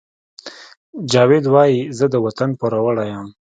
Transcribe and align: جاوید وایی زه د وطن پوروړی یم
جاوید 1.11 1.45
وایی 1.53 1.79
زه 1.97 2.05
د 2.13 2.15
وطن 2.25 2.49
پوروړی 2.59 3.07
یم 3.13 3.27